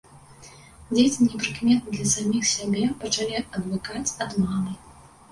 Дзеці 0.91 1.25
непрыкметна 1.31 1.91
для 1.95 2.07
саміх 2.13 2.47
сябе 2.51 2.83
пачалі 3.03 3.43
адвыкаць 3.59 4.15
ад 4.27 4.31
мамы. 4.47 4.73